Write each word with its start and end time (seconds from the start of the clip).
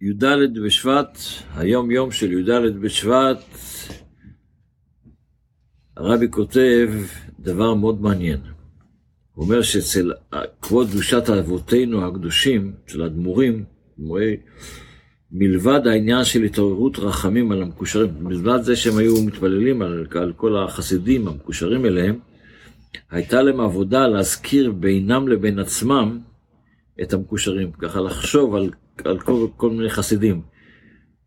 י"ד 0.00 0.24
בשבט, 0.64 1.18
היום 1.54 1.90
יום 1.90 2.10
של 2.10 2.32
י"ד 2.32 2.76
בשבט, 2.80 3.38
הרבי 5.96 6.26
כותב 6.30 6.90
דבר 7.40 7.74
מאוד 7.74 8.02
מעניין. 8.02 8.40
הוא 9.34 9.44
אומר 9.44 9.62
שאצל 9.62 10.12
כבוד 10.62 10.88
קדושת 10.90 11.30
אבותינו 11.30 12.06
הקדושים, 12.06 12.72
של 12.86 13.02
האדמו"רים, 13.02 13.64
מלבד 15.32 15.86
העניין 15.86 16.24
של 16.24 16.42
התעוררות 16.42 16.98
רחמים 16.98 17.52
על 17.52 17.62
המקושרים, 17.62 18.10
מלבד 18.20 18.62
זה 18.62 18.76
שהם 18.76 18.96
היו 18.98 19.22
מתפללים 19.22 19.82
על, 19.82 20.06
על 20.14 20.32
כל 20.32 20.56
החסידים 20.56 21.28
המקושרים 21.28 21.86
אליהם, 21.86 22.18
הייתה 23.10 23.42
להם 23.42 23.60
עבודה 23.60 24.06
להזכיר 24.06 24.72
בינם 24.72 25.28
לבין 25.28 25.58
עצמם 25.58 26.18
את 27.02 27.12
המקושרים, 27.12 27.72
ככה 27.72 28.00
לחשוב 28.00 28.54
על, 28.54 28.70
על 29.04 29.18
כל, 29.20 29.46
כל 29.56 29.70
מיני 29.70 29.90
חסידים, 29.90 30.42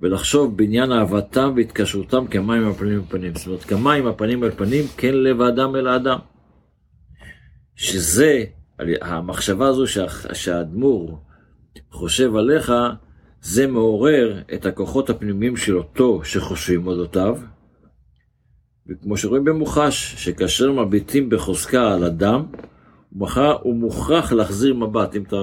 ולחשוב 0.00 0.56
בעניין 0.56 0.92
אהבתם 0.92 1.52
והתקשרותם 1.56 2.26
כמים 2.26 2.68
הפנים 2.68 2.98
אל 2.98 3.04
פנים. 3.08 3.34
זאת 3.34 3.46
אומרת, 3.46 3.64
כמים 3.64 4.06
הפנים 4.06 4.44
אל 4.44 4.50
פנים, 4.50 4.84
כן 4.96 5.14
לב 5.14 5.40
האדם 5.40 5.76
אל 5.76 5.86
האדם. 5.86 6.18
שזה, 7.76 8.44
המחשבה 9.00 9.66
הזו 9.66 9.84
שהאדמו"ר 10.32 11.18
חושב 11.90 12.36
עליך, 12.36 12.72
זה 13.42 13.66
מעורר 13.66 14.42
את 14.54 14.66
הכוחות 14.66 15.10
הפנימיים 15.10 15.56
של 15.56 15.76
אותו 15.76 16.24
שחושבים 16.24 16.86
אודותיו, 16.86 17.38
וכמו 18.88 19.16
שרואים 19.16 19.44
במוחש, 19.44 20.14
שכאשר 20.24 20.72
מביטים 20.72 21.28
בחוזקה 21.28 21.92
על 21.92 22.04
אדם, 22.04 22.44
הוא 23.62 23.76
מוכרח 23.76 24.32
להחזיר 24.32 24.74
מבט. 24.74 25.16
אם 25.16 25.22
אתה 25.22 25.36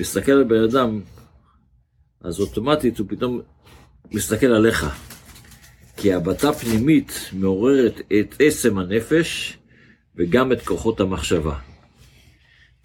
מסתכל 0.00 0.32
על 0.32 0.44
בן 0.44 0.62
אדם, 0.62 1.00
אז 2.24 2.40
אוטומטית 2.40 2.98
הוא 2.98 3.06
פתאום 3.08 3.40
מסתכל 4.12 4.46
עליך. 4.46 4.86
כי 5.96 6.12
הבטה 6.12 6.52
פנימית 6.52 7.30
מעוררת 7.32 8.00
את 8.20 8.34
עצם 8.38 8.78
הנפש 8.78 9.58
וגם 10.16 10.52
את 10.52 10.62
כוחות 10.62 11.00
המחשבה. 11.00 11.58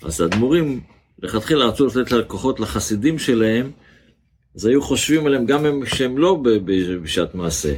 אז 0.03 0.21
האדמו"רים 0.21 0.81
לכתחילה 1.19 1.65
רצו 1.65 1.87
לתת 1.87 2.27
כוחות 2.27 2.59
לחסידים 2.59 3.19
שלהם, 3.19 3.71
אז 4.55 4.65
היו 4.65 4.81
חושבים 4.81 5.25
עליהם 5.25 5.45
גם 5.45 5.65
הם, 5.65 5.85
שהם 5.85 6.17
לא 6.17 6.43
בשעת 7.03 7.35
מעשה. 7.35 7.75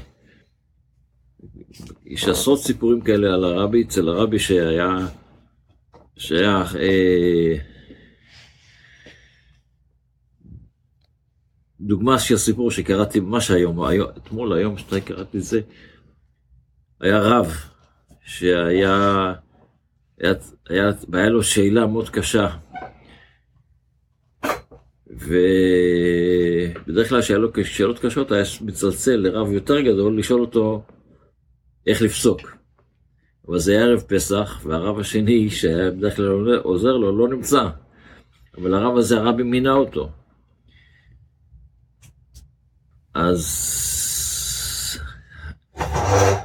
יש 2.06 2.28
עשרות 2.28 2.60
סיפורים 2.60 3.02
כאלה 3.02 3.34
על 3.34 3.44
הרבי, 3.44 3.84
אצל 3.84 4.10
הרבי 4.10 4.40
שהיה, 4.40 4.98
שהיה 6.18 6.64
אה, 6.80 7.56
דוגמה 11.82 12.20
של 12.20 12.38
סיפור 12.38 12.72
שקראתי 12.72 13.20
ממש 13.20 13.52
היום, 13.52 13.84
היום 13.84 14.10
אתמול, 14.18 14.54
היום 14.54 14.78
שאתה 14.78 15.02
קראתי 15.02 15.38
את 15.38 15.44
זה, 15.44 15.62
היה 17.02 17.20
רב 17.20 17.54
שהיה, 18.26 19.34
היה, 20.18 20.34
היה, 20.70 20.92
היה 21.14 21.30
לו 21.30 21.44
שאלה 21.44 21.88
מאוד 21.88 22.10
קשה, 22.10 22.48
ובדרך 25.08 25.30
כלל 27.10 27.22
כשהיה 27.22 27.40
לו 27.40 27.52
שאלות 27.64 28.00
קשות 28.00 28.32
היה 28.32 28.44
מצלצל 28.62 29.16
לרב 29.16 29.52
יותר 29.52 29.82
גדול 29.82 30.20
לשאול 30.20 30.42
אותו 30.42 30.84
איך 31.88 32.02
לפסוק. 32.02 32.42
אבל 33.48 33.60
זה 33.60 33.72
היה 33.72 33.82
ערב 33.82 34.02
פסח, 34.02 34.62
והרב 34.64 35.00
השני, 35.00 35.50
שהיה 35.50 35.92
בדרך 35.92 36.16
כלל 36.16 36.58
עוזר 36.58 36.98
לו, 36.98 37.18
לא 37.18 37.28
נמצא. 37.28 37.68
אבל 38.58 38.74
הרב 38.74 38.98
הזה, 38.98 39.18
הרבי 39.18 39.44
מינה 39.44 39.74
אותו. 39.74 40.10
אז... 43.14 44.98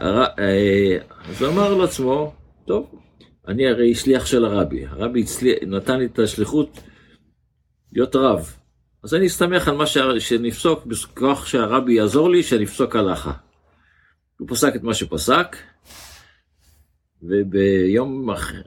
הר... 0.00 0.24
אה, 0.38 0.98
אז 1.28 1.42
הוא 1.42 1.52
אמר 1.52 1.74
לעצמו, 1.74 2.34
טוב, 2.66 2.94
אני 3.48 3.68
הרי 3.68 3.94
שליח 3.94 4.26
של 4.26 4.44
הרבי. 4.44 4.86
הרבי 4.86 5.22
הצליח, 5.22 5.58
נתן 5.66 5.98
לי 5.98 6.06
את 6.06 6.18
השליחות 6.18 6.80
להיות 7.92 8.16
רב. 8.16 8.56
אז 9.04 9.14
אני 9.14 9.26
אסתמך 9.26 9.68
על 9.68 9.76
מה 9.76 9.86
ש... 9.86 9.98
שנפסוק, 10.18 10.86
בכוח 10.86 11.46
שהרבי 11.46 11.94
יעזור 11.94 12.30
לי, 12.30 12.42
שנפסוק 12.42 12.96
הלכה. 12.96 13.32
הוא 14.38 14.48
פסק 14.48 14.76
את 14.76 14.82
מה 14.82 14.94
שפסק, 14.94 15.56
וביום 17.22 18.30
אחר, 18.30 18.62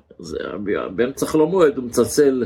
באמצע 0.96 1.26
חלומות 1.26 1.76
הוא 1.76 1.86
מצלצל 1.86 2.44